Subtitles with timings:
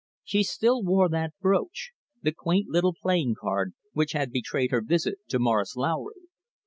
[0.23, 1.91] She still wore that brooch,
[2.23, 6.21] the quaint little playing card which had betrayed her visit to Morris Lowry.